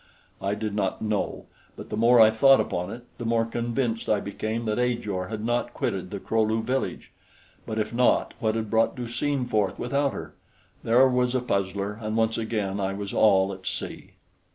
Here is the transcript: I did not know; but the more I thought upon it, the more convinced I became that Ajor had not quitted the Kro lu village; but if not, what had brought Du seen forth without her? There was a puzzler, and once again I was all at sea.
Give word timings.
I 0.41 0.55
did 0.55 0.73
not 0.73 1.03
know; 1.03 1.45
but 1.75 1.91
the 1.91 1.95
more 1.95 2.19
I 2.19 2.31
thought 2.31 2.59
upon 2.59 2.89
it, 2.91 3.03
the 3.19 3.23
more 3.23 3.45
convinced 3.45 4.09
I 4.09 4.19
became 4.19 4.65
that 4.65 4.79
Ajor 4.79 5.27
had 5.27 5.45
not 5.45 5.75
quitted 5.75 6.09
the 6.09 6.19
Kro 6.19 6.41
lu 6.41 6.63
village; 6.63 7.11
but 7.67 7.77
if 7.77 7.93
not, 7.93 8.33
what 8.39 8.55
had 8.55 8.71
brought 8.71 8.95
Du 8.95 9.07
seen 9.07 9.45
forth 9.45 9.77
without 9.77 10.11
her? 10.13 10.33
There 10.83 11.07
was 11.07 11.35
a 11.35 11.39
puzzler, 11.39 11.99
and 12.01 12.17
once 12.17 12.39
again 12.39 12.79
I 12.79 12.93
was 12.95 13.13
all 13.13 13.53
at 13.53 13.67
sea. 13.67 14.13